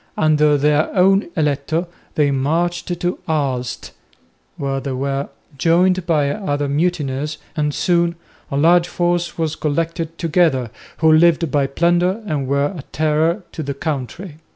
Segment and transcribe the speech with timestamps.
[0.17, 3.91] Under their own "eletto" they marched to Aalst,
[4.57, 8.15] where they were joined by other mutineers, and soon
[8.49, 13.61] a large force was collected together, who lived by plunder and were a terror to
[13.61, 14.37] the country.